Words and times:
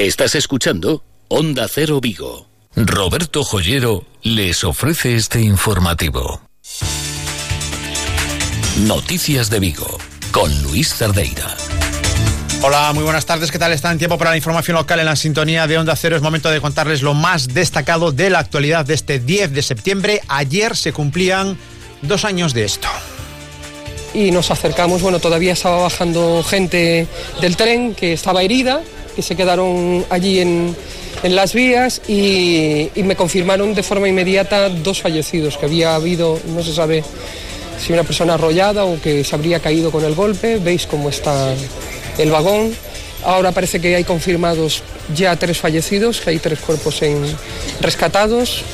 Estás 0.00 0.34
escuchando 0.34 1.04
Onda 1.28 1.68
Cero 1.68 2.00
Vigo. 2.00 2.46
Roberto 2.74 3.44
Joyero 3.44 4.06
les 4.22 4.64
ofrece 4.64 5.14
este 5.14 5.42
informativo. 5.42 6.40
Noticias 8.86 9.50
de 9.50 9.60
Vigo 9.60 9.98
con 10.32 10.62
Luis 10.62 10.94
Cerdeira. 10.94 11.54
Hola, 12.62 12.90
muy 12.94 13.04
buenas 13.04 13.26
tardes. 13.26 13.50
¿Qué 13.50 13.58
tal 13.58 13.74
están? 13.74 13.98
Tiempo 13.98 14.16
para 14.16 14.30
la 14.30 14.38
información 14.38 14.78
local 14.78 15.00
en 15.00 15.04
la 15.04 15.16
sintonía 15.16 15.66
de 15.66 15.76
Onda 15.76 15.94
Cero. 15.96 16.16
Es 16.16 16.22
momento 16.22 16.48
de 16.48 16.62
contarles 16.62 17.02
lo 17.02 17.12
más 17.12 17.48
destacado 17.48 18.10
de 18.10 18.30
la 18.30 18.38
actualidad 18.38 18.86
de 18.86 18.94
este 18.94 19.18
10 19.18 19.52
de 19.52 19.60
septiembre. 19.60 20.22
Ayer 20.28 20.78
se 20.78 20.94
cumplían 20.94 21.58
dos 22.00 22.24
años 22.24 22.54
de 22.54 22.64
esto 22.64 22.88
y 24.14 24.30
nos 24.30 24.50
acercamos, 24.50 25.02
bueno, 25.02 25.20
todavía 25.20 25.52
estaba 25.52 25.82
bajando 25.82 26.42
gente 26.42 27.06
del 27.40 27.56
tren 27.56 27.94
que 27.94 28.12
estaba 28.12 28.42
herida, 28.42 28.80
se 29.22 29.36
quedaron 29.36 30.04
allí 30.10 30.40
en, 30.40 30.76
las 31.22 31.52
vías 31.52 32.00
y, 32.08 32.90
me 32.96 33.14
confirmaron 33.14 33.74
de 33.74 33.82
forma 33.82 34.08
inmediata 34.08 34.68
dos 34.68 35.02
fallecidos, 35.02 35.58
que 35.58 35.66
había 35.66 35.94
habido, 35.94 36.38
no 36.54 36.62
se 36.62 36.72
sabe 36.72 37.04
si 37.78 37.92
una 37.92 38.04
persona 38.04 38.34
arrollada 38.34 38.84
o 38.84 39.00
que 39.00 39.24
se 39.24 39.34
habría 39.34 39.60
caído 39.60 39.90
con 39.90 40.04
el 40.04 40.14
golpe, 40.14 40.58
veis 40.58 40.86
cómo 40.86 41.08
está 41.08 41.54
el 42.18 42.30
vagón. 42.30 42.74
Ahora 43.24 43.52
parece 43.52 43.80
que 43.80 43.94
hay 43.94 44.04
confirmados 44.04 44.82
ya 45.14 45.36
tres 45.36 45.58
fallecidos, 45.58 46.20
que 46.20 46.30
hay 46.30 46.38
tres 46.38 46.60
cuerpos 46.60 47.02
en, 47.02 47.22
rescatados. 47.80 48.64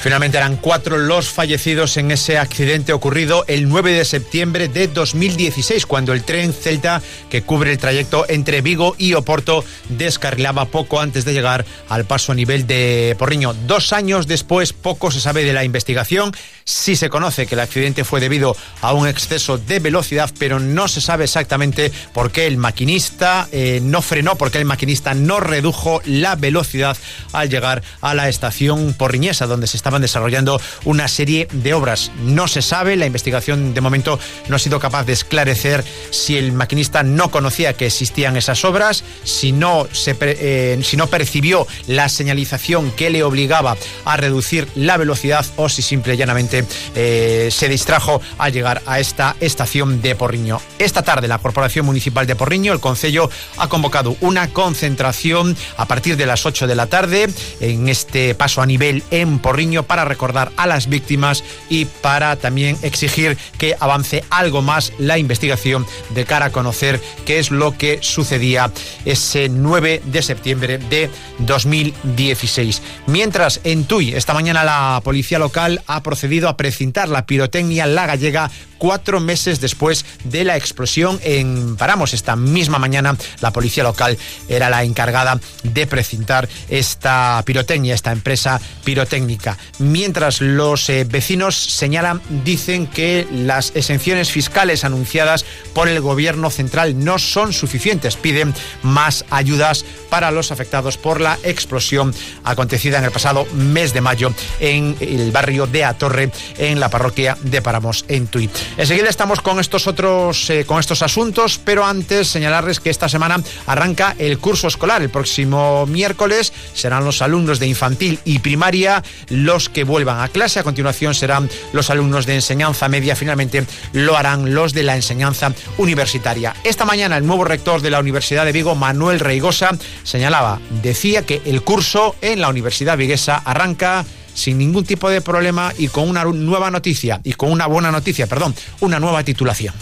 Finalmente 0.00 0.38
eran 0.38 0.56
cuatro 0.56 0.96
los 0.96 1.28
fallecidos 1.28 1.98
en 1.98 2.10
ese 2.10 2.38
accidente 2.38 2.94
ocurrido 2.94 3.44
el 3.48 3.68
9 3.68 3.92
de 3.92 4.06
septiembre 4.06 4.68
de 4.68 4.88
2016, 4.88 5.84
cuando 5.84 6.14
el 6.14 6.24
tren 6.24 6.54
Celta, 6.54 7.02
que 7.28 7.42
cubre 7.42 7.72
el 7.72 7.76
trayecto 7.76 8.24
entre 8.26 8.62
Vigo 8.62 8.94
y 8.96 9.12
Oporto, 9.12 9.62
descarrilaba 9.90 10.64
poco 10.64 11.02
antes 11.02 11.26
de 11.26 11.34
llegar 11.34 11.66
al 11.90 12.06
paso 12.06 12.32
a 12.32 12.34
nivel 12.34 12.66
de 12.66 13.14
Porriño. 13.18 13.52
Dos 13.52 13.92
años 13.92 14.26
después, 14.26 14.72
poco 14.72 15.10
se 15.10 15.20
sabe 15.20 15.44
de 15.44 15.52
la 15.52 15.64
investigación. 15.64 16.32
Sí 16.64 16.96
se 16.96 17.10
conoce 17.10 17.46
que 17.46 17.54
el 17.54 17.60
accidente 17.60 18.04
fue 18.04 18.20
debido 18.20 18.56
a 18.80 18.94
un 18.94 19.06
exceso 19.06 19.58
de 19.58 19.80
velocidad, 19.80 20.30
pero 20.38 20.60
no 20.60 20.88
se 20.88 21.02
sabe 21.02 21.24
exactamente 21.24 21.92
por 22.14 22.32
qué 22.32 22.46
el 22.46 22.56
maquinista 22.56 23.48
eh, 23.52 23.80
no 23.82 24.00
frenó, 24.00 24.36
por 24.36 24.50
qué 24.50 24.58
el 24.58 24.64
maquinista 24.64 25.12
no 25.12 25.40
redujo 25.40 26.00
la 26.06 26.36
velocidad 26.36 26.96
al 27.32 27.50
llegar 27.50 27.82
a 28.00 28.14
la 28.14 28.30
estación 28.30 28.94
porriñesa, 28.94 29.46
donde 29.46 29.66
se 29.66 29.76
está 29.76 29.89
estaban 29.90 30.02
desarrollando 30.02 30.60
una 30.84 31.08
serie 31.08 31.48
de 31.50 31.74
obras. 31.74 32.12
No 32.22 32.46
se 32.46 32.62
sabe, 32.62 32.94
la 32.94 33.06
investigación 33.06 33.74
de 33.74 33.80
momento 33.80 34.20
no 34.48 34.54
ha 34.54 34.58
sido 34.60 34.78
capaz 34.78 35.02
de 35.02 35.14
esclarecer 35.14 35.84
si 36.12 36.36
el 36.36 36.52
maquinista 36.52 37.02
no 37.02 37.32
conocía 37.32 37.72
que 37.72 37.86
existían 37.86 38.36
esas 38.36 38.64
obras, 38.64 39.02
si 39.24 39.50
no, 39.50 39.88
eh, 40.06 40.78
si 40.84 40.96
no 40.96 41.08
percibió 41.08 41.66
la 41.88 42.08
señalización 42.08 42.92
que 42.92 43.10
le 43.10 43.24
obligaba 43.24 43.76
a 44.04 44.16
reducir 44.16 44.68
la 44.76 44.96
velocidad 44.96 45.44
o 45.56 45.68
si 45.68 45.82
simple 45.82 46.14
y 46.14 46.16
llanamente 46.16 46.64
eh, 46.94 47.48
se 47.50 47.68
distrajo 47.68 48.20
al 48.38 48.52
llegar 48.52 48.82
a 48.86 49.00
esta 49.00 49.34
estación 49.40 50.00
de 50.02 50.14
Porriño. 50.14 50.60
Esta 50.78 51.02
tarde 51.02 51.26
la 51.26 51.38
Corporación 51.38 51.84
Municipal 51.84 52.28
de 52.28 52.36
Porriño, 52.36 52.72
el 52.72 52.78
Concello, 52.78 53.28
ha 53.56 53.68
convocado 53.68 54.16
una 54.20 54.52
concentración 54.52 55.56
a 55.76 55.86
partir 55.86 56.16
de 56.16 56.26
las 56.26 56.46
8 56.46 56.68
de 56.68 56.76
la 56.76 56.86
tarde 56.86 57.28
en 57.58 57.88
este 57.88 58.36
paso 58.36 58.62
a 58.62 58.66
nivel 58.66 59.02
en 59.10 59.40
Porriño 59.40 59.79
para 59.82 60.04
recordar 60.04 60.52
a 60.56 60.66
las 60.66 60.88
víctimas 60.88 61.44
y 61.68 61.84
para 61.84 62.36
también 62.36 62.76
exigir 62.82 63.36
que 63.58 63.76
avance 63.78 64.24
algo 64.30 64.62
más 64.62 64.92
la 64.98 65.18
investigación 65.18 65.86
de 66.10 66.24
cara 66.24 66.46
a 66.46 66.52
conocer 66.52 67.00
qué 67.24 67.38
es 67.38 67.50
lo 67.50 67.76
que 67.76 67.98
sucedía 68.02 68.70
ese 69.04 69.48
9 69.48 70.02
de 70.04 70.22
septiembre 70.22 70.78
de 70.78 71.10
2016. 71.38 72.82
Mientras 73.06 73.60
en 73.64 73.84
Tui, 73.84 74.14
esta 74.14 74.34
mañana 74.34 74.64
la 74.64 75.00
policía 75.04 75.38
local 75.38 75.82
ha 75.86 76.02
procedido 76.02 76.48
a 76.48 76.56
precintar 76.56 77.08
la 77.08 77.26
pirotecnia 77.26 77.86
La 77.86 78.06
Gallega 78.06 78.50
cuatro 78.80 79.20
meses 79.20 79.60
después 79.60 80.04
de 80.24 80.42
la 80.42 80.56
explosión 80.56 81.20
en 81.22 81.76
Paramos. 81.76 82.14
Esta 82.14 82.34
misma 82.34 82.78
mañana 82.78 83.16
la 83.40 83.52
policía 83.52 83.84
local 83.84 84.18
era 84.48 84.70
la 84.70 84.82
encargada 84.82 85.38
de 85.62 85.86
precintar 85.86 86.48
esta 86.68 87.42
pirotecnia, 87.44 87.94
esta 87.94 88.10
empresa 88.10 88.60
pirotécnica. 88.82 89.58
Mientras 89.78 90.40
los 90.40 90.88
eh, 90.88 91.04
vecinos 91.04 91.56
señalan, 91.56 92.20
dicen 92.44 92.86
que 92.86 93.26
las 93.32 93.72
exenciones 93.74 94.30
fiscales 94.30 94.84
anunciadas 94.84 95.44
por 95.74 95.88
el 95.88 96.00
gobierno 96.00 96.50
central 96.50 97.04
no 97.04 97.18
son 97.18 97.52
suficientes. 97.52 98.16
Piden 98.16 98.54
más 98.82 99.24
ayudas 99.30 99.84
para 100.08 100.30
los 100.30 100.52
afectados 100.52 100.96
por 100.96 101.20
la 101.20 101.38
explosión 101.42 102.14
acontecida 102.44 102.98
en 102.98 103.04
el 103.04 103.10
pasado 103.10 103.46
mes 103.54 103.92
de 103.92 104.00
mayo 104.00 104.32
en 104.58 104.96
el 105.00 105.30
barrio 105.32 105.66
de 105.66 105.84
Atorre, 105.84 106.30
en 106.58 106.80
la 106.80 106.88
parroquia 106.88 107.36
de 107.42 107.62
Paramos, 107.62 108.04
en 108.08 108.26
Tui. 108.26 108.50
Enseguida 108.76 109.08
estamos 109.08 109.40
con 109.40 109.60
estos 109.60 109.86
otros, 109.86 110.50
eh, 110.50 110.64
con 110.64 110.80
estos 110.80 111.02
asuntos, 111.02 111.60
pero 111.62 111.84
antes 111.84 112.28
señalarles 112.28 112.80
que 112.80 112.90
esta 112.90 113.08
semana 113.08 113.40
arranca 113.66 114.14
el 114.18 114.38
curso 114.38 114.68
escolar. 114.68 115.02
El 115.02 115.10
próximo 115.10 115.86
miércoles 115.86 116.52
serán 116.74 117.04
los 117.04 117.22
alumnos 117.22 117.58
de 117.58 117.66
infantil 117.66 118.18
y 118.24 118.40
primaria 118.40 119.02
los 119.28 119.59
que 119.68 119.84
vuelvan 119.84 120.20
a 120.20 120.28
clase. 120.28 120.60
A 120.60 120.64
continuación 120.64 121.14
serán 121.14 121.50
los 121.72 121.90
alumnos 121.90 122.26
de 122.26 122.36
enseñanza 122.36 122.88
media. 122.88 123.16
Finalmente 123.16 123.64
lo 123.92 124.16
harán 124.16 124.54
los 124.54 124.72
de 124.72 124.82
la 124.82 124.96
enseñanza 124.96 125.52
universitaria. 125.78 126.54
Esta 126.64 126.84
mañana 126.84 127.16
el 127.16 127.26
nuevo 127.26 127.44
rector 127.44 127.82
de 127.82 127.90
la 127.90 128.00
Universidad 128.00 128.44
de 128.44 128.52
Vigo, 128.52 128.74
Manuel 128.74 129.20
Reigosa, 129.20 129.70
señalaba, 130.02 130.60
decía 130.82 131.26
que 131.26 131.42
el 131.44 131.62
curso 131.62 132.16
en 132.20 132.40
la 132.40 132.48
Universidad 132.48 132.96
Viguesa 132.96 133.36
arranca 133.36 134.04
sin 134.34 134.58
ningún 134.58 134.84
tipo 134.84 135.10
de 135.10 135.20
problema 135.20 135.72
y 135.76 135.88
con 135.88 136.08
una 136.08 136.24
nueva 136.24 136.70
noticia, 136.70 137.20
y 137.24 137.34
con 137.34 137.50
una 137.50 137.66
buena 137.66 137.90
noticia, 137.90 138.26
perdón, 138.26 138.54
una 138.80 139.00
nueva 139.00 139.22
titulación. 139.24 139.74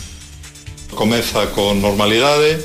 Comeza 0.95 1.51
con 1.53 1.81
normalidade, 1.81 2.59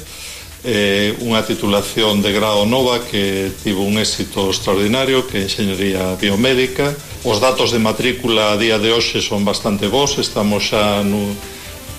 eh, 0.64 1.12
unha 1.20 1.44
titulación 1.44 2.24
de 2.24 2.32
grado 2.32 2.64
nova 2.64 3.04
que 3.04 3.52
tivo 3.64 3.84
un 3.84 4.00
éxito 4.00 4.48
extraordinario 4.48 5.28
que 5.28 5.44
é 5.44 5.46
Enxeñería 5.46 6.16
Biomédica. 6.16 6.96
Os 7.28 7.44
datos 7.44 7.76
de 7.76 7.84
matrícula 7.84 8.56
a 8.56 8.60
día 8.60 8.80
de 8.80 8.96
hoxe 8.96 9.20
son 9.20 9.44
bastante 9.44 9.92
bons 9.92 10.16
estamos 10.20 10.72
xa 10.72 11.04
no, 11.04 11.36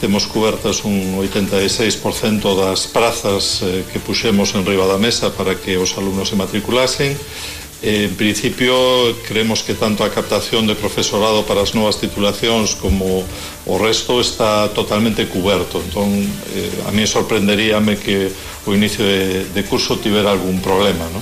temos 0.01 0.27
cobertas 0.27 0.85
un 0.85 1.17
86% 1.21 2.45
das 2.57 2.89
prazas 2.89 3.61
eh, 3.61 3.85
que 3.93 4.01
puxemos 4.01 4.57
en 4.57 4.65
riba 4.65 4.89
da 4.89 5.01
mesa 5.01 5.33
para 5.33 5.55
que 5.57 5.77
os 5.77 5.97
alumnos 6.01 6.33
se 6.33 6.37
matriculasen. 6.37 7.17
En 7.87 8.17
principio, 8.17 8.73
creemos 9.29 9.63
que 9.63 9.75
tanto 9.75 10.05
a 10.05 10.09
captación 10.09 10.65
de 10.65 10.73
profesorado 10.73 11.45
para 11.45 11.61
as 11.61 11.77
novas 11.77 12.01
titulacións 12.01 12.73
como 12.81 13.21
o 13.69 13.75
resto 13.77 14.25
está 14.25 14.73
totalmente 14.73 15.29
cuberto. 15.29 15.85
Entón, 15.85 16.25
eh, 16.57 16.89
a 16.89 16.91
mí 16.97 17.05
sorprenderíame 17.05 18.01
que 18.01 18.33
o 18.65 18.73
inicio 18.73 19.05
de, 19.05 19.45
de 19.53 19.63
curso 19.69 20.01
tivera 20.01 20.33
algún 20.33 20.65
problema. 20.65 21.05
¿no? 21.13 21.21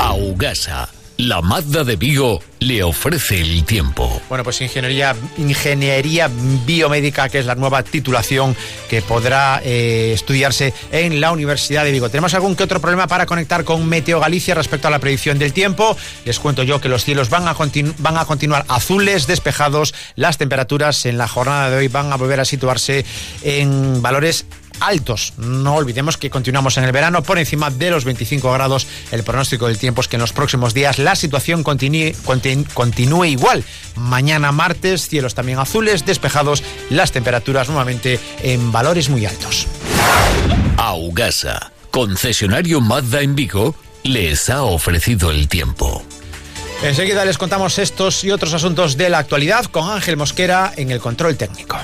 Augasa 0.00 0.95
la 1.18 1.40
Mazda 1.40 1.84
de 1.84 1.96
Vigo 1.96 2.42
le 2.60 2.82
ofrece 2.82 3.40
el 3.40 3.64
tiempo. 3.64 4.20
Bueno, 4.28 4.44
pues 4.44 4.60
ingeniería, 4.60 5.14
ingeniería 5.38 6.30
biomédica, 6.66 7.28
que 7.28 7.38
es 7.38 7.46
la 7.46 7.54
nueva 7.54 7.82
titulación 7.82 8.56
que 8.88 9.02
podrá 9.02 9.60
eh, 9.64 10.12
estudiarse 10.14 10.74
en 10.92 11.20
la 11.20 11.32
Universidad 11.32 11.84
de 11.84 11.92
Vigo. 11.92 12.08
¿Tenemos 12.08 12.34
algún 12.34 12.56
que 12.56 12.64
otro 12.64 12.80
problema 12.80 13.06
para 13.06 13.26
conectar 13.26 13.64
con 13.64 13.86
Meteo 13.88 14.20
Galicia 14.20 14.54
respecto 14.54 14.88
a 14.88 14.90
la 14.90 14.98
predicción 14.98 15.38
del 15.38 15.52
tiempo? 15.52 15.96
Les 16.24 16.38
cuento 16.38 16.62
yo 16.62 16.80
que 16.80 16.88
los 16.88 17.04
cielos 17.04 17.30
van 17.30 17.48
a, 17.48 17.56
van 17.98 18.16
a 18.16 18.24
continuar 18.24 18.64
azules, 18.68 19.26
despejados. 19.26 19.94
Las 20.16 20.38
temperaturas 20.38 21.06
en 21.06 21.18
la 21.18 21.28
jornada 21.28 21.70
de 21.70 21.76
hoy 21.76 21.88
van 21.88 22.12
a 22.12 22.16
volver 22.16 22.40
a 22.40 22.44
situarse 22.44 23.04
en 23.42 24.02
valores 24.02 24.46
altos. 24.80 25.32
No 25.36 25.74
olvidemos 25.74 26.16
que 26.16 26.30
continuamos 26.30 26.76
en 26.78 26.84
el 26.84 26.92
verano 26.92 27.22
por 27.22 27.38
encima 27.38 27.70
de 27.70 27.90
los 27.90 28.04
25 28.04 28.52
grados. 28.52 28.86
El 29.10 29.22
pronóstico 29.22 29.66
del 29.66 29.78
tiempo 29.78 30.00
es 30.00 30.08
que 30.08 30.16
en 30.16 30.20
los 30.20 30.32
próximos 30.32 30.74
días 30.74 30.98
la 30.98 31.16
situación 31.16 31.62
continúe, 31.62 32.12
continúe 32.74 33.24
igual. 33.24 33.64
Mañana 33.96 34.52
martes, 34.52 35.08
cielos 35.08 35.34
también 35.34 35.58
azules, 35.58 36.04
despejados, 36.04 36.62
las 36.90 37.12
temperaturas 37.12 37.68
nuevamente 37.68 38.20
en 38.42 38.72
valores 38.72 39.08
muy 39.08 39.26
altos. 39.26 39.66
Augasa, 40.76 41.72
concesionario 41.90 42.80
Mazda 42.80 43.22
en 43.22 43.34
Vigo, 43.34 43.74
les 44.02 44.50
ha 44.50 44.62
ofrecido 44.62 45.30
el 45.30 45.48
tiempo. 45.48 46.04
Enseguida 46.82 47.24
les 47.24 47.38
contamos 47.38 47.78
estos 47.78 48.22
y 48.22 48.30
otros 48.30 48.52
asuntos 48.52 48.96
de 48.96 49.08
la 49.08 49.18
actualidad 49.18 49.64
con 49.64 49.90
Ángel 49.90 50.16
Mosquera 50.16 50.72
en 50.76 50.90
el 50.90 51.00
control 51.00 51.36
técnico. 51.36 51.78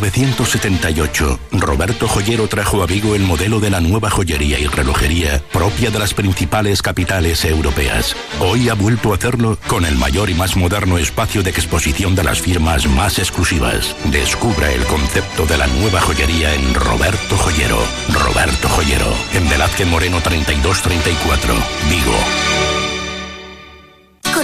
1978, 0.00 1.38
Roberto 1.52 2.06
Joyero 2.06 2.48
trajo 2.48 2.82
a 2.82 2.86
Vigo 2.86 3.14
el 3.14 3.22
modelo 3.22 3.60
de 3.60 3.70
la 3.70 3.80
nueva 3.80 4.10
joyería 4.10 4.58
y 4.58 4.66
relojería 4.66 5.42
propia 5.52 5.90
de 5.90 5.98
las 5.98 6.12
principales 6.12 6.82
capitales 6.82 7.44
europeas. 7.44 8.14
Hoy 8.40 8.68
ha 8.68 8.74
vuelto 8.74 9.12
a 9.12 9.16
hacerlo 9.16 9.58
con 9.66 9.84
el 9.84 9.96
mayor 9.96 10.28
y 10.28 10.34
más 10.34 10.56
moderno 10.56 10.98
espacio 10.98 11.42
de 11.42 11.50
exposición 11.50 12.14
de 12.14 12.24
las 12.24 12.40
firmas 12.40 12.86
más 12.86 13.18
exclusivas. 13.18 13.96
Descubra 14.04 14.70
el 14.72 14.84
concepto 14.84 15.46
de 15.46 15.56
la 15.56 15.66
nueva 15.66 16.00
joyería 16.00 16.54
en 16.54 16.74
Roberto 16.74 17.36
Joyero. 17.38 17.78
Roberto 18.12 18.68
Joyero, 18.68 19.12
en 19.32 19.48
Velázquez 19.48 19.86
Moreno 19.86 20.20
3234, 20.20 21.54
Vigo. 21.88 22.65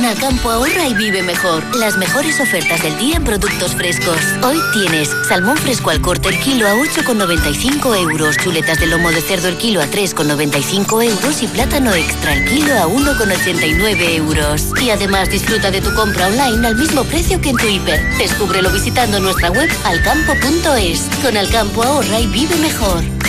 Con 0.02 0.10
Alcampo 0.10 0.50
ahorra 0.50 0.88
y 0.88 0.94
vive 0.94 1.22
mejor. 1.22 1.62
Las 1.76 1.96
mejores 1.96 2.40
ofertas 2.40 2.82
del 2.82 2.98
día 2.98 3.18
en 3.18 3.22
productos 3.22 3.76
frescos. 3.76 4.16
Hoy 4.42 4.58
tienes 4.72 5.08
salmón 5.28 5.56
fresco 5.56 5.90
al 5.90 6.00
corte 6.00 6.28
el 6.28 6.40
kilo 6.40 6.66
a 6.66 6.74
8,95 6.74 7.96
euros, 7.96 8.36
chuletas 8.36 8.80
de 8.80 8.88
lomo 8.88 9.12
de 9.12 9.20
cerdo 9.20 9.46
el 9.46 9.56
kilo 9.58 9.80
a 9.80 9.86
3,95 9.86 11.04
euros 11.04 11.40
y 11.44 11.46
plátano 11.46 11.94
extra 11.94 12.34
el 12.34 12.44
kilo 12.46 12.74
a 12.74 12.88
1,89 12.88 14.16
euros. 14.16 14.72
Y 14.82 14.90
además 14.90 15.30
disfruta 15.30 15.70
de 15.70 15.80
tu 15.80 15.94
compra 15.94 16.26
online 16.26 16.66
al 16.66 16.74
mismo 16.74 17.04
precio 17.04 17.40
que 17.40 17.50
en 17.50 17.56
tu 17.56 17.68
hiper. 17.68 18.02
Descúbrelo 18.18 18.72
visitando 18.72 19.20
nuestra 19.20 19.52
web 19.52 19.70
alcampo.es. 19.84 21.08
Con 21.22 21.36
Alcampo 21.36 21.80
ahorra 21.84 22.18
y 22.18 22.26
vive 22.26 22.56
mejor. 22.56 23.21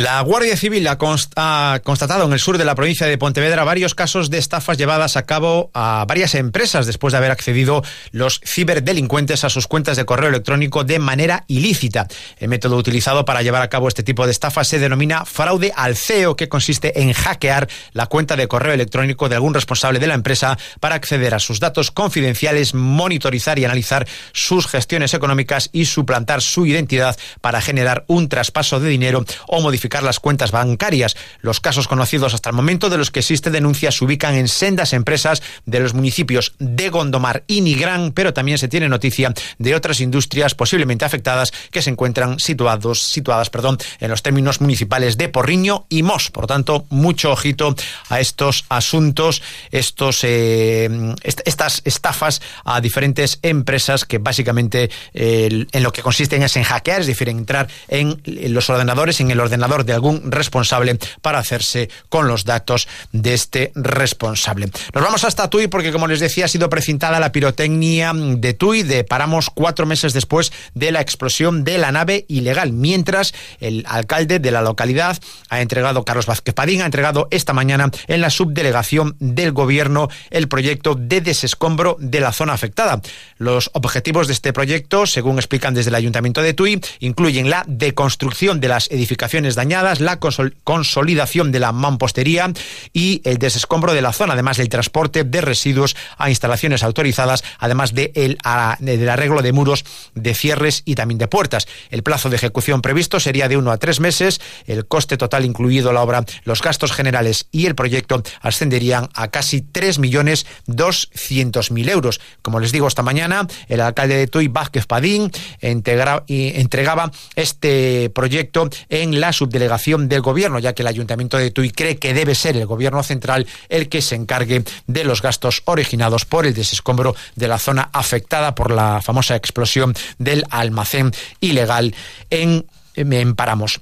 La 0.00 0.22
Guardia 0.22 0.56
Civil 0.56 0.88
ha, 0.88 0.96
constatado 0.96 2.24
en 2.24 2.32
el 2.32 2.38
sur 2.38 2.56
de 2.56 2.64
la 2.64 2.74
provincia 2.74 3.06
de 3.06 3.18
Pontevedra 3.18 3.64
varios 3.64 3.94
casos 3.94 4.30
de 4.30 4.38
estafas 4.38 4.78
llevadas 4.78 5.18
a 5.18 5.26
cabo 5.26 5.70
a 5.74 6.06
varias 6.08 6.34
empresas 6.34 6.86
después 6.86 7.12
de 7.12 7.18
haber 7.18 7.30
accedido 7.30 7.82
los 8.10 8.40
ciberdelincuentes 8.42 9.44
a 9.44 9.50
sus 9.50 9.66
cuentas 9.66 9.98
de 9.98 10.06
correo 10.06 10.30
electrónico 10.30 10.84
de 10.84 10.98
manera 11.00 11.44
ilícita. 11.48 12.08
El 12.38 12.48
método 12.48 12.78
utilizado 12.78 13.26
para 13.26 13.42
llevar 13.42 13.60
a 13.60 13.68
cabo 13.68 13.88
este 13.88 14.02
tipo 14.02 14.24
de 14.24 14.32
estafas 14.32 14.68
se 14.68 14.78
denomina 14.78 15.26
fraude 15.26 15.70
al 15.76 15.96
CEO, 15.96 16.34
que 16.34 16.48
consiste 16.48 17.02
en 17.02 17.12
hackear 17.12 17.68
la 17.92 18.06
cuenta 18.06 18.36
de 18.36 18.48
correo 18.48 18.72
electrónico 18.72 19.28
de 19.28 19.34
algún 19.34 19.52
responsable 19.52 19.98
de 19.98 20.06
la 20.06 20.14
empresa 20.14 20.56
para 20.80 20.94
acceder 20.94 21.34
a 21.34 21.40
sus 21.40 21.60
datos 21.60 21.90
confidenciales, 21.90 22.72
monitorizar 22.72 23.58
y 23.58 23.66
analizar 23.66 24.08
sus 24.32 24.66
gestiones 24.66 25.12
económicas 25.12 25.68
y 25.74 25.84
suplantar 25.84 26.40
su 26.40 26.64
identidad 26.64 27.18
para 27.42 27.60
generar 27.60 28.06
un 28.06 28.30
traspaso 28.30 28.80
de 28.80 28.88
dinero 28.88 29.26
o 29.46 29.60
modificar 29.60 29.89
las 30.02 30.20
cuentas 30.20 30.52
bancarias. 30.52 31.16
Los 31.40 31.60
casos 31.60 31.88
conocidos 31.88 32.34
hasta 32.34 32.50
el 32.50 32.56
momento 32.56 32.88
de 32.88 32.98
los 32.98 33.10
que 33.10 33.20
existe 33.20 33.50
denuncia 33.50 33.90
se 33.90 34.04
ubican 34.04 34.34
en 34.34 34.48
sendas 34.48 34.92
empresas 34.92 35.42
de 35.66 35.80
los 35.80 35.94
municipios 35.94 36.54
de 36.58 36.88
Gondomar 36.88 37.44
y 37.46 37.60
Nigrán, 37.60 38.12
pero 38.12 38.32
también 38.32 38.58
se 38.58 38.68
tiene 38.68 38.88
noticia 38.88 39.34
de 39.58 39.74
otras 39.74 40.00
industrias 40.00 40.54
posiblemente 40.54 41.04
afectadas 41.04 41.52
que 41.70 41.82
se 41.82 41.90
encuentran 41.90 42.38
situados, 42.38 43.02
situadas 43.02 43.50
perdón, 43.50 43.78
en 43.98 44.10
los 44.10 44.22
términos 44.22 44.60
municipales 44.60 45.16
de 45.16 45.28
Porriño 45.28 45.86
y 45.88 46.02
Mos. 46.02 46.30
Por 46.30 46.46
tanto, 46.46 46.86
mucho 46.90 47.32
ojito 47.32 47.74
a 48.08 48.20
estos 48.20 48.64
asuntos, 48.68 49.42
estos, 49.70 50.20
eh, 50.24 50.88
estas 51.22 51.82
estafas 51.84 52.40
a 52.64 52.80
diferentes 52.80 53.38
empresas 53.42 54.04
que 54.04 54.18
básicamente 54.18 54.90
eh, 55.14 55.66
en 55.70 55.82
lo 55.82 55.92
que 55.92 56.02
consisten 56.02 56.42
es 56.42 56.56
en 56.56 56.64
hackear, 56.64 57.00
es 57.00 57.06
decir, 57.06 57.28
en 57.28 57.38
entrar 57.38 57.68
en 57.88 58.20
los 58.24 58.68
ordenadores, 58.70 59.20
en 59.20 59.30
el 59.30 59.40
ordenador 59.40 59.69
de 59.70 59.92
algún 59.92 60.30
responsable 60.30 60.98
para 61.22 61.38
hacerse 61.38 61.88
con 62.08 62.28
los 62.28 62.44
datos 62.44 62.88
de 63.12 63.34
este 63.34 63.72
responsable. 63.74 64.70
Nos 64.92 65.04
vamos 65.04 65.24
hasta 65.24 65.48
Tui 65.48 65.68
porque, 65.68 65.92
como 65.92 66.06
les 66.06 66.20
decía, 66.20 66.46
ha 66.46 66.48
sido 66.48 66.68
precintada 66.68 67.20
la 67.20 67.32
pirotecnia 67.32 68.12
de 68.14 68.52
Tui. 68.54 68.82
De 68.82 69.04
paramos 69.04 69.50
cuatro 69.50 69.86
meses 69.86 70.12
después 70.12 70.52
de 70.74 70.90
la 70.90 71.00
explosión 71.00 71.64
de 71.64 71.78
la 71.78 71.92
nave 71.92 72.24
ilegal, 72.28 72.72
mientras 72.72 73.32
el 73.60 73.84
alcalde 73.88 74.38
de 74.38 74.50
la 74.50 74.62
localidad 74.62 75.18
ha 75.48 75.60
entregado, 75.60 76.04
Carlos 76.04 76.26
Vázquez 76.26 76.54
Padín, 76.54 76.82
ha 76.82 76.86
entregado 76.86 77.28
esta 77.30 77.52
mañana 77.52 77.90
en 78.08 78.20
la 78.20 78.30
subdelegación 78.30 79.16
del 79.18 79.52
gobierno 79.52 80.08
el 80.30 80.48
proyecto 80.48 80.94
de 80.94 81.20
desescombro 81.20 81.96
de 82.00 82.20
la 82.20 82.32
zona 82.32 82.52
afectada. 82.52 83.00
Los 83.38 83.70
objetivos 83.74 84.26
de 84.26 84.32
este 84.32 84.52
proyecto, 84.52 85.06
según 85.06 85.38
explican 85.38 85.74
desde 85.74 85.90
el 85.90 85.94
ayuntamiento 85.94 86.42
de 86.42 86.54
Tui, 86.54 86.80
incluyen 86.98 87.50
la 87.50 87.64
deconstrucción 87.66 88.60
de 88.60 88.68
las 88.68 88.90
edificaciones 88.90 89.54
dañadas, 89.60 90.00
la 90.00 90.18
consolidación 90.18 91.52
de 91.52 91.60
la 91.60 91.72
mampostería 91.72 92.50
y 92.94 93.20
el 93.24 93.36
desescombro 93.36 93.92
de 93.92 94.00
la 94.00 94.14
zona, 94.14 94.32
además 94.32 94.56
del 94.56 94.70
transporte 94.70 95.22
de 95.22 95.42
residuos 95.42 95.96
a 96.16 96.30
instalaciones 96.30 96.82
autorizadas, 96.82 97.44
además 97.58 97.92
de 97.92 98.10
el, 98.14 98.38
del 98.78 99.08
arreglo 99.10 99.42
de 99.42 99.52
muros, 99.52 99.84
de 100.14 100.32
cierres 100.34 100.80
y 100.86 100.94
también 100.94 101.18
de 101.18 101.28
puertas. 101.28 101.68
El 101.90 102.02
plazo 102.02 102.30
de 102.30 102.36
ejecución 102.36 102.80
previsto 102.80 103.20
sería 103.20 103.48
de 103.48 103.58
uno 103.58 103.70
a 103.70 103.76
tres 103.76 104.00
meses. 104.00 104.40
El 104.66 104.86
coste 104.86 105.18
total, 105.18 105.44
incluido 105.44 105.92
la 105.92 106.02
obra, 106.02 106.24
los 106.44 106.62
gastos 106.62 106.92
generales 106.92 107.48
y 107.52 107.66
el 107.66 107.74
proyecto 107.74 108.22
ascenderían 108.40 109.10
a 109.12 109.28
casi 109.28 109.60
3.200.000 109.60 111.90
euros. 111.90 112.18
Como 112.40 112.60
les 112.60 112.72
digo 112.72 112.88
esta 112.88 113.02
mañana, 113.02 113.46
el 113.68 113.82
alcalde 113.82 114.16
de 114.16 114.26
Tuy, 114.26 114.48
Vázquez 114.48 114.86
Padín, 114.86 115.30
entregaba 115.60 117.12
este 117.36 118.08
proyecto 118.14 118.70
en 118.88 119.20
la 119.20 119.34
subdelegación 119.50 120.08
del 120.08 120.20
gobierno, 120.22 120.60
ya 120.60 120.72
que 120.74 120.82
el 120.82 120.88
ayuntamiento 120.88 121.36
de 121.36 121.50
Tui 121.50 121.70
cree 121.70 121.98
que 121.98 122.14
debe 122.14 122.34
ser 122.34 122.56
el 122.56 122.66
gobierno 122.66 123.02
central 123.02 123.46
el 123.68 123.88
que 123.88 124.00
se 124.00 124.14
encargue 124.14 124.62
de 124.86 125.04
los 125.04 125.22
gastos 125.22 125.62
originados 125.64 126.24
por 126.24 126.46
el 126.46 126.54
desescombro 126.54 127.16
de 127.34 127.48
la 127.48 127.58
zona 127.58 127.90
afectada 127.92 128.54
por 128.54 128.70
la 128.70 129.02
famosa 129.02 129.34
explosión 129.34 129.94
del 130.18 130.44
almacén 130.50 131.10
ilegal 131.40 131.94
en, 132.30 132.64
en 132.94 133.34
Paramos. 133.34 133.80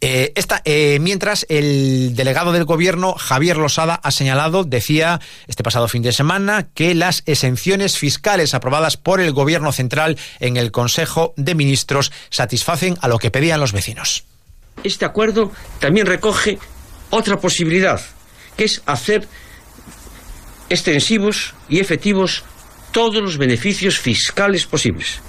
Eh, 0.00 0.32
eh, 0.64 0.98
mientras 1.00 1.44
el 1.48 2.14
delegado 2.14 2.52
del 2.52 2.64
gobierno, 2.64 3.14
Javier 3.14 3.56
Losada, 3.56 3.94
ha 4.02 4.10
señalado, 4.12 4.62
decía 4.62 5.20
este 5.48 5.64
pasado 5.64 5.88
fin 5.88 6.02
de 6.02 6.12
semana, 6.12 6.68
que 6.72 6.94
las 6.94 7.24
exenciones 7.26 7.98
fiscales 7.98 8.54
aprobadas 8.54 8.96
por 8.96 9.20
el 9.20 9.32
gobierno 9.32 9.72
central 9.72 10.16
en 10.38 10.56
el 10.56 10.70
Consejo 10.70 11.34
de 11.36 11.56
Ministros 11.56 12.12
satisfacen 12.30 12.96
a 13.00 13.08
lo 13.08 13.18
que 13.18 13.32
pedían 13.32 13.60
los 13.60 13.72
vecinos. 13.72 14.24
Este 14.84 15.04
acuerdo 15.04 15.50
también 15.80 16.06
recoge 16.06 16.58
otra 17.10 17.36
posibilidad, 17.38 18.00
que 18.56 18.64
es 18.64 18.82
hacer 18.86 19.26
extensivos 20.68 21.54
y 21.68 21.80
efectivos 21.80 22.44
todos 22.92 23.22
los 23.22 23.38
beneficios 23.38 23.98
fiscales 23.98 24.66
posibles, 24.66 25.20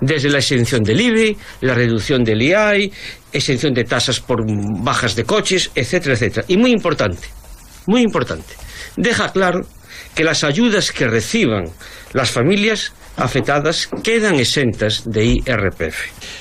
desde 0.00 0.28
la 0.28 0.38
exención 0.38 0.82
del 0.82 1.00
IBE, 1.00 1.36
la 1.60 1.74
reducción 1.74 2.24
del 2.24 2.42
IAI, 2.42 2.92
exención 3.32 3.72
de 3.72 3.84
tasas 3.84 4.20
por 4.20 4.40
bajas 4.82 5.14
de 5.14 5.24
coches, 5.24 5.70
etcétera, 5.74 6.14
etcétera. 6.14 6.44
Y 6.48 6.56
muy 6.56 6.72
importante, 6.72 7.28
muy 7.86 8.02
importante, 8.02 8.54
deja 8.96 9.32
claro 9.32 9.60
que 10.14 10.24
las 10.24 10.44
ayudas 10.44 10.92
que 10.92 11.08
reciban 11.08 11.70
las 12.12 12.30
familias 12.30 12.92
afectadas 13.16 13.88
quedan 14.02 14.36
exentas 14.36 15.02
de 15.04 15.24
IRPF. 15.24 15.96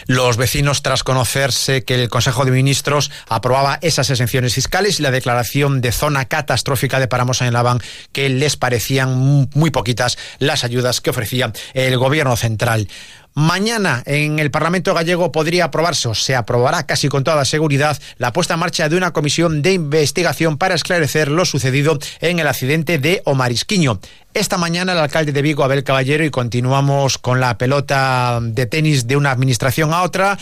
Los 0.08 0.38
vecinos, 0.38 0.82
tras 0.82 1.04
conocerse 1.04 1.84
que 1.84 1.96
el 1.96 2.10
Consejo 2.10 2.46
de 2.46 2.52
Ministros 2.52 3.12
aprobaba 3.28 3.80
esas 3.82 4.10
exenciones 4.10 4.54
fiscales 4.54 5.00
y 5.00 5.04
la 5.04 5.12
declaración 5.12 5.82
de 5.82 5.92
zona 5.92 6.26
catastrófica 6.26 7.00
de 7.00 7.08
Paramos 7.08 7.42
en 7.42 7.54
Laván, 7.54 7.80
que 8.12 8.30
les 8.30 8.58
parecían 8.58 9.48
muy 9.54 9.70
poquitas 9.70 10.18
las 10.40 10.64
ayudas 10.64 11.02
que 11.02 11.10
ofrecía 11.10 11.52
el 11.74 11.98
Gobierno 11.98 12.36
central. 12.38 12.88
Mañana 13.34 14.04
en 14.06 14.40
el 14.40 14.52
Parlamento 14.52 14.94
gallego 14.94 15.32
podría 15.32 15.66
aprobarse 15.66 16.10
o 16.10 16.14
se 16.14 16.36
aprobará 16.36 16.86
casi 16.86 17.08
con 17.08 17.24
toda 17.24 17.46
seguridad 17.46 17.98
la 18.18 18.34
puesta 18.34 18.56
en 18.56 18.60
marcha 18.60 18.90
de 18.90 18.98
una 18.98 19.14
comisión 19.14 19.62
de 19.62 19.72
investigación 19.74 20.58
para 20.58 20.76
esclarecer 20.76 21.30
lo 21.30 21.46
sucedido 21.46 21.98
en 22.20 22.40
el 22.40 22.48
accidente 22.48 22.98
de 22.98 23.22
Omarisquiño. 23.24 24.02
Esta 24.34 24.58
mañana 24.58 24.92
el 24.92 24.98
alcalde 24.98 25.32
de 25.32 25.42
Vigo, 25.42 25.64
Abel 25.64 25.86
Caballero, 25.86 26.26
y 26.26 26.30
continuamos 26.30 27.18
con 27.18 27.40
la 27.40 27.58
pelota 27.58 28.40
de 28.42 28.66
tenis 28.66 29.08
de 29.08 29.16
una 29.16 29.32
administración 29.32 29.94
a 29.94 30.02
otra 30.02 30.38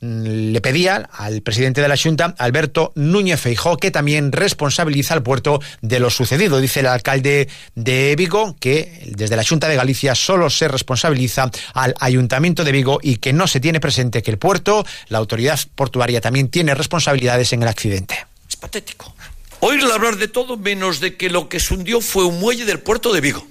le 0.00 0.60
pedía 0.60 1.08
al 1.12 1.42
presidente 1.42 1.80
de 1.80 1.88
la 1.88 1.96
Junta, 1.96 2.34
Alberto 2.38 2.92
Núñez 2.94 3.40
Feijó, 3.40 3.76
que 3.76 3.90
también 3.90 4.32
responsabiliza 4.32 5.14
al 5.14 5.22
puerto 5.22 5.60
de 5.82 6.00
lo 6.00 6.10
sucedido. 6.10 6.60
Dice 6.60 6.80
el 6.80 6.86
alcalde 6.86 7.48
de 7.74 8.16
Vigo 8.16 8.56
que 8.58 9.02
desde 9.14 9.36
la 9.36 9.44
Junta 9.44 9.68
de 9.68 9.76
Galicia 9.76 10.14
solo 10.14 10.48
se 10.50 10.68
responsabiliza 10.68 11.50
al 11.74 11.94
Ayuntamiento 12.00 12.64
de 12.64 12.72
Vigo 12.72 12.98
y 13.02 13.16
que 13.16 13.32
no 13.32 13.46
se 13.46 13.60
tiene 13.60 13.80
presente 13.80 14.22
que 14.22 14.30
el 14.30 14.38
puerto, 14.38 14.84
la 15.08 15.18
autoridad 15.18 15.60
portuaria, 15.74 16.20
también 16.20 16.48
tiene 16.48 16.74
responsabilidades 16.74 17.52
en 17.52 17.62
el 17.62 17.68
accidente. 17.68 18.26
Es 18.48 18.56
patético 18.56 19.14
oírle 19.60 19.92
hablar 19.92 20.16
de 20.16 20.28
todo 20.28 20.56
menos 20.56 21.00
de 21.00 21.16
que 21.16 21.30
lo 21.30 21.48
que 21.48 21.60
se 21.60 21.74
hundió 21.74 22.00
fue 22.00 22.24
un 22.24 22.40
muelle 22.40 22.64
del 22.64 22.80
puerto 22.80 23.12
de 23.12 23.20
Vigo. 23.20 23.46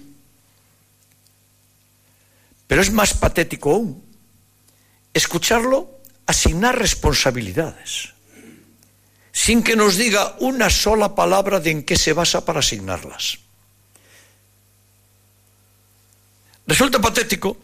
Pero 2.68 2.82
es 2.82 2.92
más 2.92 3.14
patético 3.14 3.72
aún 3.72 4.04
escucharlo 5.14 5.99
asignar 6.30 6.78
responsabilidades, 6.78 8.14
sin 9.32 9.64
que 9.64 9.76
nos 9.76 9.98
diga 9.98 10.36
una 10.40 10.70
sola 10.70 11.16
palabra 11.16 11.60
de 11.60 11.72
en 11.72 11.82
qué 11.82 11.98
se 11.98 12.14
basa 12.14 12.46
para 12.46 12.60
asignarlas. 12.60 13.40
Resulta 16.68 17.02
patético 17.02 17.58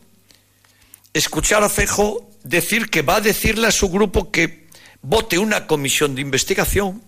escuchar 1.13 1.63
a 1.63 1.69
Fejo 1.69 2.27
decir 2.41 2.89
que 2.89 3.03
va 3.03 3.17
a 3.17 3.21
decirle 3.21 3.67
a 3.67 3.71
su 3.71 3.87
grupo 3.87 4.31
que 4.31 4.65
vote 5.03 5.37
una 5.37 5.67
comisión 5.67 6.15
de 6.15 6.21
investigación 6.21 7.03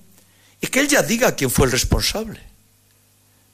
y 0.62 0.68
que 0.68 0.80
él 0.80 0.88
ya 0.88 1.02
diga 1.02 1.36
quién 1.36 1.50
fue 1.50 1.66
el 1.66 1.72
responsable. 1.72 2.40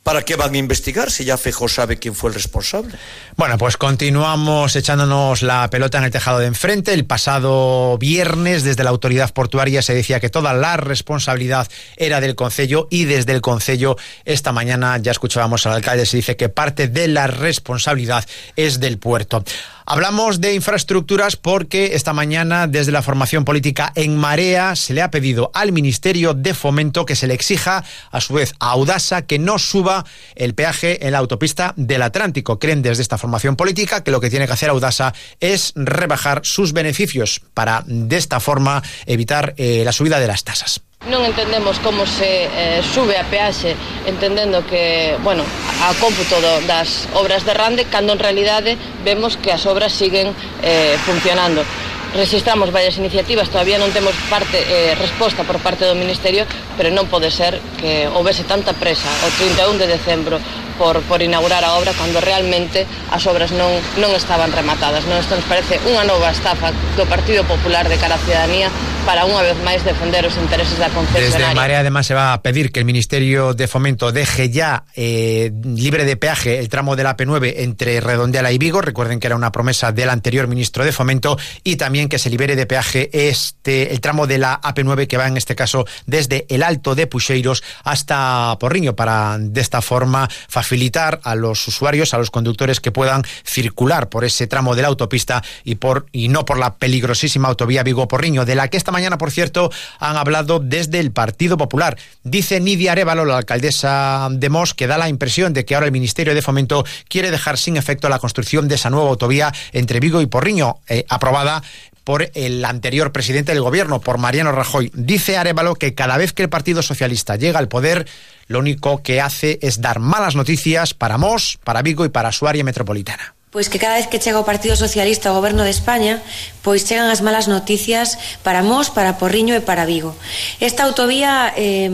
¿Para 0.04 0.24
qué 0.24 0.36
van 0.36 0.54
a 0.54 0.58
investigar 0.58 1.10
si 1.10 1.24
ya 1.24 1.38
Fejo 1.38 1.70
sabe 1.70 1.98
quién 1.98 2.14
fue 2.14 2.30
el 2.30 2.34
responsable? 2.34 2.94
Bueno, 3.38 3.58
pues 3.58 3.78
continuamos 3.78 4.76
echándonos 4.76 5.42
la 5.42 5.70
pelota 5.70 5.98
en 5.98 6.04
el 6.04 6.12
tejado 6.12 6.40
de 6.40 6.48
enfrente. 6.48 6.94
El 6.94 7.06
pasado 7.06 7.98
viernes, 7.98 8.64
desde 8.64 8.84
la 8.84 8.90
autoridad 8.90 9.34
portuaria, 9.34 9.82
se 9.82 9.94
decía 9.94 10.20
que 10.20 10.30
toda 10.30 10.54
la 10.54 10.76
responsabilidad 10.76 11.70
era 11.96 12.20
del 12.20 12.36
Concello 12.36 12.90
y 12.92 13.06
desde 13.06 13.32
el 13.32 13.40
Concello, 13.40 13.96
esta 14.26 14.52
mañana 14.52 14.98
ya 14.98 15.12
escuchábamos 15.12 15.66
al 15.66 15.74
alcalde, 15.74 16.06
se 16.06 16.18
dice 16.18 16.36
que 16.36 16.50
parte 16.50 16.90
de 16.90 17.08
la 17.08 17.28
responsabilidad 17.28 18.26
es 18.58 18.82
del 18.82 18.98
puerto. 18.98 19.46
Hablamos 19.86 20.40
de 20.40 20.54
infraestructuras 20.54 21.36
porque 21.36 21.96
esta 21.96 22.14
mañana 22.14 22.68
desde 22.68 22.94
la 22.94 23.02
formación 23.02 23.44
política 23.44 23.92
en 23.96 24.16
Marea 24.16 24.76
se 24.76 24.94
le 24.94 25.02
ha 25.02 25.12
pedido 25.12 25.52
al 25.54 25.74
Ministerio 25.74 26.34
de 26.34 26.54
Fomento 26.54 27.06
que 27.06 27.16
se 27.16 27.28
le 27.28 27.34
exija 27.34 27.84
a 28.12 28.22
su 28.22 28.34
vez 28.34 28.54
a 28.60 28.70
Audasa 28.72 29.24
que 29.24 29.40
no 29.40 29.60
suba 29.60 30.06
el 30.36 30.56
peaje 30.56 31.06
en 31.06 31.12
la 31.12 31.18
autopista 31.18 31.74
del 31.76 32.02
Atlántico. 32.02 32.60
Creen 32.60 32.82
desde 32.82 33.02
esta 33.02 33.18
formación 33.18 33.56
política 33.56 34.04
que 34.04 34.12
lo 34.12 34.22
que 34.22 34.30
tiene 34.30 34.48
que 34.48 34.54
hacer 34.54 34.70
Audasa 34.70 35.14
es 35.42 35.74
rebajar 35.76 36.42
sus 36.44 36.72
beneficios 36.72 37.42
para 37.54 37.84
de 37.86 38.16
esta 38.16 38.40
forma 38.40 38.82
evitar 39.06 39.54
eh, 39.58 39.84
la 39.84 39.92
subida 39.92 40.20
de 40.20 40.28
las 40.28 40.46
tasas. 40.46 40.82
Non 41.04 41.28
entendemos 41.28 41.84
como 41.84 42.08
se 42.08 42.48
eh, 42.48 42.80
sube 42.80 43.20
a 43.20 43.28
peaxe 43.28 43.76
entendendo 44.08 44.64
que, 44.64 45.20
bueno, 45.20 45.44
a 45.84 45.92
cómputo 46.00 46.40
do, 46.40 46.64
das 46.64 47.12
obras 47.12 47.44
de 47.44 47.52
Rande 47.52 47.84
cando 47.92 48.16
en 48.16 48.24
realidade 48.24 48.80
vemos 49.04 49.36
que 49.36 49.52
as 49.52 49.68
obras 49.68 49.92
siguen 49.92 50.32
eh, 50.64 50.96
funcionando. 51.04 51.68
Registramos 52.14 52.72
varias 52.72 52.98
iniciativas, 52.98 53.50
todavía 53.50 53.82
non 53.82 53.90
temos 53.90 54.14
parte 54.30 54.62
eh, 54.62 54.94
resposta 54.94 55.42
por 55.42 55.58
parte 55.58 55.90
do 55.90 55.98
Ministerio, 55.98 56.46
pero 56.78 56.94
non 56.94 57.10
pode 57.10 57.34
ser 57.34 57.58
que 57.82 58.06
houvese 58.06 58.46
tanta 58.46 58.78
presa 58.78 59.10
o 59.26 59.28
31 59.34 59.82
de 59.82 59.88
decembro 59.90 60.38
por, 60.78 61.02
por 61.10 61.22
inaugurar 61.22 61.64
a 61.64 61.74
obra 61.74 61.94
cando 61.94 62.22
realmente 62.22 62.86
as 63.10 63.26
obras 63.26 63.50
non, 63.54 63.70
non 63.98 64.14
estaban 64.14 64.54
rematadas. 64.54 65.06
Non? 65.10 65.18
Isto 65.22 65.38
nos 65.38 65.48
parece 65.50 65.82
unha 65.90 66.06
nova 66.06 66.30
estafa 66.30 66.70
do 66.98 67.06
Partido 67.10 67.46
Popular 67.46 67.90
de 67.90 67.98
cara 67.98 68.18
á 68.18 68.22
ciudadanía 68.22 68.70
para 69.04 69.28
unha 69.28 69.44
vez 69.44 69.60
máis 69.68 69.84
defender 69.84 70.24
os 70.24 70.36
intereses 70.40 70.80
da 70.80 70.88
concesionaria. 70.88 71.52
Desde 71.52 71.56
Marea 71.56 71.80
además 71.84 72.08
se 72.08 72.16
va 72.16 72.32
a 72.32 72.40
pedir 72.42 72.72
que 72.72 72.80
el 72.80 72.88
Ministerio 72.88 73.54
de 73.54 73.68
Fomento 73.68 74.12
deje 74.12 74.50
ya 74.50 74.88
eh, 74.96 75.52
libre 75.64 76.06
de 76.06 76.16
peaje 76.16 76.60
el 76.60 76.70
tramo 76.70 76.96
de 76.96 77.04
la 77.04 77.18
P9 77.18 77.68
entre 77.68 78.00
Redondeala 78.00 78.52
y 78.52 78.58
Vigo. 78.58 78.82
Recuerden 78.82 79.20
que 79.20 79.28
era 79.28 79.36
una 79.36 79.52
promesa 79.52 79.92
del 79.92 80.10
anterior 80.10 80.48
ministro 80.48 80.86
de 80.86 80.92
Fomento 80.92 81.38
y 81.64 81.76
también 81.76 82.03
que 82.10 82.20
se 82.20 82.30
libere 82.30 82.56
de 82.56 82.66
peaje 82.66 83.10
este 83.30 83.94
el 83.94 84.02
tramo 84.02 84.28
de 84.28 84.38
la 84.38 84.60
AP9 84.62 85.08
que 85.08 85.18
va 85.18 85.28
en 85.28 85.38
este 85.38 85.56
caso 85.56 85.86
desde 86.06 86.46
el 86.50 86.64
Alto 86.64 86.96
de 86.96 87.08
Puxeiros 87.08 87.64
hasta 87.84 88.58
Porriño 88.60 88.96
para 88.96 89.38
de 89.40 89.62
esta 89.62 89.82
forma 89.82 90.30
facilitar 90.48 91.20
a 91.24 91.36
los 91.36 91.68
usuarios, 91.68 92.14
a 92.14 92.18
los 92.18 92.32
conductores 92.32 92.80
que 92.80 92.92
puedan 92.92 93.24
circular 93.44 94.10
por 94.10 94.26
ese 94.26 94.48
tramo 94.48 94.76
de 94.76 94.82
la 94.82 94.88
autopista 94.88 95.44
y 95.64 95.76
por 95.76 96.06
y 96.12 96.30
no 96.30 96.46
por 96.46 96.58
la 96.58 96.76
peligrosísima 96.76 97.48
autovía 97.48 97.84
Vigo-Porriño 97.84 98.46
de 98.46 98.56
la 98.56 98.68
que 98.68 98.78
esta 98.78 98.92
mañana, 98.92 99.18
por 99.18 99.32
cierto, 99.32 99.72
han 100.00 100.18
hablado 100.18 100.60
desde 100.60 101.00
el 101.00 101.12
Partido 101.12 101.58
Popular. 101.58 101.98
Dice 102.24 102.60
Nidia 102.60 102.94
Arevalo, 102.94 103.26
la 103.26 103.38
alcaldesa 103.38 104.28
de 104.32 104.50
Mos, 104.50 104.74
que 104.74 104.88
da 104.88 104.98
la 104.98 105.10
impresión 105.10 105.54
de 105.54 105.66
que 105.66 105.76
ahora 105.76 105.88
el 105.88 105.92
Ministerio 105.92 106.36
de 106.36 106.42
Fomento 106.42 106.86
quiere 107.08 107.32
dejar 107.32 107.58
sin 107.58 107.78
efecto 107.78 108.10
la 108.10 108.20
construcción 108.20 108.68
de 108.68 108.76
esa 108.76 108.90
nueva 108.90 109.10
autovía 109.10 109.54
entre 109.72 110.00
Vigo 110.00 110.22
y 110.22 110.26
Porriño, 110.26 110.78
eh, 110.88 111.06
aprobada 111.10 111.64
por 112.04 112.32
el 112.34 112.64
anterior 112.66 113.12
presidente 113.12 113.54
del 113.54 113.62
gobierno, 113.62 114.02
por 114.02 114.18
Mariano 114.18 114.52
Rajoy. 114.52 114.92
Dice 114.94 115.38
Arevalo 115.38 115.76
que 115.76 115.94
cada 115.94 116.18
vez 116.18 116.34
que 116.34 116.44
el 116.44 116.50
Partido 116.50 116.82
Socialista 116.82 117.36
llega 117.36 117.60
al 117.60 117.68
poder, 117.68 118.08
lo 118.48 118.60
único 118.60 119.02
que 119.02 119.22
hace 119.22 119.60
es 119.62 119.82
dar 119.82 120.00
malas 120.00 120.36
noticias 120.36 120.94
para 120.94 121.18
Mos, 121.18 121.60
para 121.64 121.82
Vigo 121.82 122.06
y 122.06 122.10
para 122.10 122.32
su 122.32 122.48
área 122.48 122.64
metropolitana. 122.64 123.36
Pois 123.54 123.70
que 123.70 123.78
cada 123.78 124.02
vez 124.02 124.08
que 124.10 124.18
chega 124.18 124.42
o 124.42 124.50
Partido 124.50 124.74
Socialista 124.74 125.30
ao 125.30 125.38
Goberno 125.38 125.62
de 125.62 125.70
España, 125.70 126.26
pois 126.66 126.90
chegan 126.90 127.06
as 127.14 127.22
malas 127.22 127.46
noticias 127.46 128.18
para 128.42 128.66
Mos, 128.66 128.90
para 128.90 129.22
Porriño 129.22 129.54
e 129.54 129.62
para 129.62 129.86
Vigo. 129.86 130.18
Esta 130.58 130.90
autovía 130.90 131.54
eh, 131.54 131.86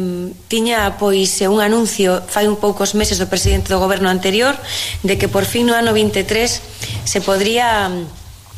tiña 0.48 0.96
pois 0.96 1.36
un 1.44 1.60
anuncio 1.60 2.24
fai 2.32 2.48
un 2.48 2.56
poucos 2.56 2.96
meses 2.96 3.20
do 3.20 3.28
presidente 3.28 3.76
do 3.76 3.84
Goberno 3.84 4.08
anterior 4.08 4.56
de 5.04 5.20
que 5.20 5.28
por 5.28 5.44
fin 5.44 5.68
no 5.68 5.76
ano 5.76 5.92
23 5.92 6.24
se 7.04 7.20
podría 7.20 7.92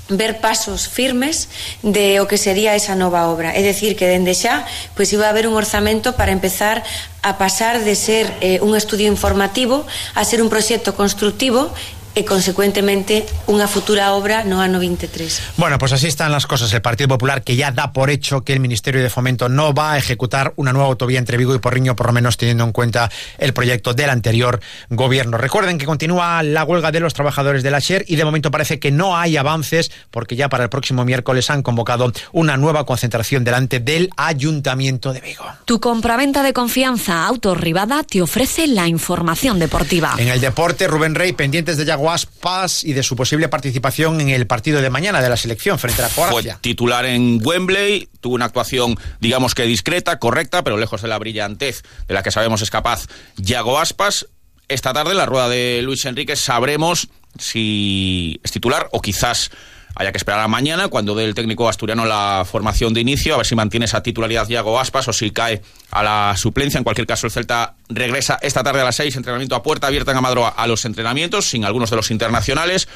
ver 0.10 0.42
pasos 0.42 0.88
firmes 0.88 1.48
de 1.84 2.20
o 2.20 2.28
que 2.28 2.38
sería 2.38 2.76
esa 2.76 2.96
nova 2.96 3.28
obra. 3.28 3.54
É 3.56 3.62
dicir, 3.62 3.96
que 3.96 4.10
dende 4.10 4.34
xa 4.36 4.66
pois 4.96 5.12
iba 5.14 5.28
a 5.28 5.32
haber 5.32 5.48
un 5.48 5.56
orzamento 5.56 6.14
para 6.18 6.32
empezar 6.32 6.84
a 7.22 7.38
pasar 7.38 7.84
de 7.86 7.96
ser 7.96 8.26
eh, 8.42 8.60
un 8.66 8.76
estudio 8.76 9.08
informativo 9.08 9.86
a 10.16 10.26
ser 10.26 10.42
un 10.42 10.50
proxecto 10.50 10.98
constructivo 10.98 11.70
e 12.14 12.28
consecuentemente 12.28 13.24
unha 13.48 13.68
futura 13.72 14.12
obra 14.14 14.44
no 14.44 14.60
ano 14.60 14.80
23. 14.84 15.56
Bueno, 15.58 15.80
pues 15.80 15.94
así 15.94 16.08
están 16.08 16.32
las 16.32 16.46
cosas. 16.46 16.74
El 16.74 16.82
Partido 16.82 17.08
Popular 17.08 17.44
que 17.44 17.56
ya 17.56 17.72
da 17.72 17.94
por 17.94 18.10
hecho 18.10 18.44
que 18.44 18.54
el 18.54 18.60
Ministerio 18.60 19.02
de 19.02 19.10
Fomento 19.10 19.48
no 19.48 19.74
va 19.74 19.94
a 19.94 19.98
ejecutar 19.98 20.54
una 20.56 20.74
nueva 20.74 20.90
autovía 20.90 21.20
entre 21.20 21.38
Vigo 21.38 21.56
y 21.56 21.60
Porriño, 21.60 21.96
por 21.96 22.08
lo 22.08 22.14
menos 22.14 22.38
teniendo 22.38 22.64
en 22.64 22.72
cuenta 22.72 23.10
el 23.38 23.54
proyecto 23.54 23.94
del 23.94 24.10
anterior 24.10 24.60
gobierno. 24.90 25.38
Recuerden 25.38 25.78
que 25.78 25.86
continúa 25.86 26.44
la 26.44 26.64
huelga 26.64 26.92
de 26.92 27.00
los 27.00 27.14
trabajadores 27.14 27.64
de 27.64 27.72
la 27.72 27.80
SHER 27.80 28.06
y 28.08 28.16
de 28.16 28.26
momento 28.26 28.52
parece 28.52 28.80
que 28.80 28.92
no 28.92 29.18
hay 29.18 29.38
avances 29.38 29.92
porque 30.10 30.36
ya 30.36 30.50
para 30.50 30.64
el 30.64 30.70
próximo 30.70 31.06
miércoles 31.06 31.50
han 31.50 31.64
convocado 31.64 32.12
una 32.32 32.58
nueva 32.58 32.86
concentración 32.86 33.44
delante 33.44 33.80
del 33.80 34.10
Ayuntamiento 34.18 35.14
de 35.14 35.22
Vigo. 35.22 35.46
Tu 35.66 35.80
compraventa 35.80 36.44
de 36.44 36.54
confianza 36.54 37.26
Autorribada 37.26 38.04
te 38.04 38.22
ofrece 38.22 38.68
la 38.68 38.88
información 38.88 39.60
deportiva. 39.60 40.16
En 40.18 40.28
el 40.28 40.42
deporte, 40.42 40.88
Rubén 40.88 41.16
Rey, 41.16 41.34
pendientes 41.34 41.78
de 41.78 41.86
Yago 41.86 42.01
Aspas 42.10 42.84
y 42.84 42.94
de 42.94 43.04
su 43.04 43.16
posible 43.16 43.50
participación 43.50 44.22
en 44.22 44.30
el 44.30 44.48
partido 44.48 44.82
de 44.82 44.90
mañana 44.90 45.22
de 45.22 45.30
la 45.30 45.38
selección 45.38 45.78
frente 45.78 46.04
a 46.04 46.10
Croacia. 46.10 46.54
Fue 46.54 46.62
titular 46.62 47.06
en 47.06 47.40
Wembley, 47.46 48.10
tuvo 48.22 48.36
una 48.36 48.46
actuación, 48.46 48.98
digamos 49.20 49.54
que 49.54 49.64
discreta, 49.64 50.18
correcta, 50.18 50.64
pero 50.64 50.78
lejos 50.78 51.02
de 51.02 51.08
la 51.08 51.20
brillantez 51.20 51.84
de 52.08 52.14
la 52.14 52.24
que 52.24 52.32
sabemos 52.32 52.62
es 52.62 52.70
capaz 52.70 53.08
Yago 53.38 53.80
Aspas. 53.80 54.28
Esta 54.68 54.94
tarde, 54.94 55.12
en 55.12 55.18
la 55.18 55.26
rueda 55.26 55.50
de 55.50 55.82
Luis 55.84 56.06
Enrique, 56.06 56.36
sabremos 56.36 57.10
si 57.38 58.40
es 58.44 58.52
titular 58.52 58.88
o 58.92 59.02
quizás 59.02 59.52
haya 59.96 60.12
que 60.12 60.18
esperar 60.18 60.40
a 60.40 60.48
mañana 60.48 60.88
cuando 60.88 61.16
dé 61.16 61.26
el 61.26 61.36
técnico 61.36 61.68
asturiano 61.68 62.06
la 62.06 62.46
formación 62.50 62.94
de 62.94 63.02
inicio, 63.02 63.34
a 63.34 63.38
ver 63.38 63.46
si 63.46 63.56
mantiene 63.56 63.86
esa 63.86 64.02
titularidad 64.04 64.48
Diago 64.48 64.80
Aspas 64.80 65.08
o 65.08 65.14
si 65.14 65.32
cae 65.32 65.62
a 65.92 66.04
la 66.04 66.36
suplencia. 66.38 66.78
En 66.78 66.84
cualquier 66.84 67.08
caso, 67.08 67.28
el 67.28 67.32
Celta 67.32 67.76
regresa 67.90 68.40
esta 68.42 68.64
tarde 68.64 68.82
a 68.82 68.86
las 68.86 68.96
6, 68.96 69.16
entrenamiento 69.16 69.56
a 69.56 69.64
puerta 69.64 69.88
abierta 69.88 70.12
en 70.12 70.18
Amadroa 70.18 70.50
a 70.50 70.68
los 70.68 70.86
entrenamientos, 70.86 71.50
sin 71.50 71.66
algunos 71.66 71.90
de 71.90 71.96
los 71.96 72.12
internacionales. 72.12 72.88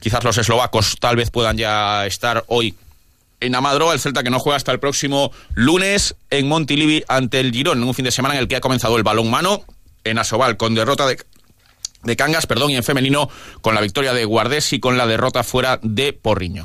Quizás 0.00 0.22
los 0.24 0.38
eslovacos 0.38 0.96
tal 1.00 1.16
vez 1.16 1.30
puedan 1.30 1.56
ya 1.56 2.06
estar 2.06 2.44
hoy 2.48 2.74
en 3.40 3.54
Amadroa, 3.54 3.92
el 3.92 4.00
Celta 4.00 4.22
que 4.22 4.30
no 4.30 4.38
juega 4.38 4.56
hasta 4.56 4.72
el 4.72 4.78
próximo 4.78 5.32
lunes 5.54 6.14
en 6.30 6.48
Montilivi 6.48 7.04
ante 7.08 7.40
el 7.40 7.52
Girón, 7.52 7.78
en 7.78 7.84
un 7.84 7.94
fin 7.94 8.04
de 8.04 8.10
semana 8.10 8.34
en 8.34 8.40
el 8.40 8.48
que 8.48 8.56
ha 8.56 8.60
comenzado 8.60 8.96
el 8.96 9.02
balón 9.02 9.30
mano 9.30 9.64
en 10.04 10.18
Asobal 10.18 10.56
con 10.56 10.74
derrota 10.74 11.06
de 11.06 11.18
de 12.06 12.16
Cangas, 12.16 12.46
perdón, 12.46 12.70
y 12.70 12.76
en 12.76 12.84
femenino 12.84 13.28
con 13.60 13.74
la 13.74 13.80
victoria 13.80 14.14
de 14.14 14.24
Guardés 14.24 14.72
y 14.72 14.80
con 14.80 14.96
la 14.96 15.06
derrota 15.06 15.42
fuera 15.42 15.78
de 15.82 16.12
Porriño. 16.12 16.64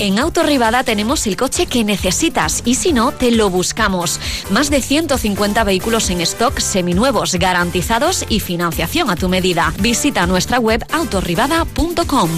En 0.00 0.20
Autorribada 0.20 0.84
tenemos 0.84 1.26
el 1.26 1.36
coche 1.36 1.66
que 1.66 1.82
necesitas 1.82 2.62
y 2.64 2.76
si 2.76 2.92
no, 2.92 3.10
te 3.10 3.32
lo 3.32 3.50
buscamos. 3.50 4.20
Más 4.48 4.70
de 4.70 4.80
150 4.80 5.64
vehículos 5.64 6.10
en 6.10 6.20
stock 6.20 6.60
seminuevos, 6.60 7.34
garantizados 7.34 8.24
y 8.28 8.38
financiación 8.38 9.10
a 9.10 9.16
tu 9.16 9.28
medida. 9.28 9.74
Visita 9.80 10.26
nuestra 10.26 10.60
web 10.60 10.84
autorribada.com. 10.92 12.30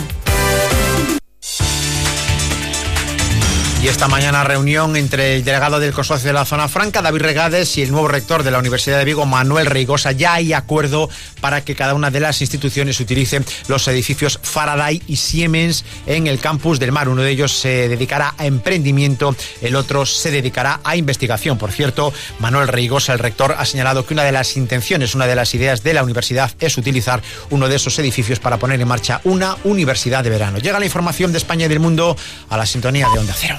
Y 3.83 3.89
esta 3.89 4.09
mañana 4.09 4.45
reunión 4.45 4.95
entre 4.95 5.37
el 5.37 5.43
delegado 5.43 5.81
del 5.81 5.95
consorcio 5.95 6.27
de 6.27 6.35
la 6.35 6.45
zona 6.45 6.69
franca, 6.69 7.01
David 7.01 7.23
Regades, 7.23 7.79
y 7.79 7.83
el 7.83 7.91
nuevo 7.91 8.09
rector 8.09 8.43
de 8.43 8.51
la 8.51 8.59
Universidad 8.59 8.99
de 8.99 9.07
Vigo, 9.07 9.25
Manuel 9.25 9.65
Reigosa. 9.65 10.13
Ya 10.13 10.35
hay 10.35 10.53
acuerdo 10.53 11.09
para 11.41 11.65
que 11.65 11.75
cada 11.75 11.95
una 11.95 12.11
de 12.11 12.21
las 12.21 12.43
instituciones 12.43 13.01
utilice 13.01 13.41
los 13.69 13.89
edificios 13.89 14.39
Faraday 14.43 15.03
y 15.07 15.17
Siemens 15.17 15.87
en 16.05 16.27
el 16.27 16.41
campus 16.41 16.79
del 16.79 16.93
mar. 16.93 17.09
Uno 17.09 17.23
de 17.23 17.31
ellos 17.31 17.53
se 17.59 17.89
dedicará 17.89 18.35
a 18.37 18.45
emprendimiento, 18.45 19.35
el 19.63 19.75
otro 19.75 20.05
se 20.05 20.31
dedicará 20.31 20.81
a 20.85 20.97
investigación. 20.97 21.57
Por 21.57 21.73
cierto, 21.73 22.13
Manuel 22.39 22.69
Reigosa, 22.69 23.15
el 23.15 23.19
rector, 23.19 23.55
ha 23.57 23.65
señalado 23.65 24.05
que 24.05 24.13
una 24.13 24.25
de 24.25 24.33
las 24.33 24.59
intenciones, 24.59 25.15
una 25.15 25.27
de 25.27 25.37
las 25.37 25.55
ideas 25.55 25.83
de 25.83 25.95
la 25.95 26.03
universidad 26.03 26.53
es 26.61 26.77
utilizar 26.77 27.23
uno 27.49 27.67
de 27.67 27.77
esos 27.77 27.99
edificios 27.99 28.41
para 28.41 28.59
poner 28.59 28.79
en 28.79 28.89
marcha 28.89 29.23
una 29.25 29.57
universidad 29.65 30.23
de 30.23 30.29
verano. 30.29 30.59
Llega 30.59 30.79
la 30.79 30.85
información 30.85 31.33
de 31.33 31.39
España 31.39 31.65
y 31.65 31.69
del 31.71 31.81
mundo 31.81 32.15
a 32.51 32.59
la 32.59 32.67
sintonía 32.67 33.09
de 33.15 33.19
Onda 33.21 33.35
Cero. 33.35 33.57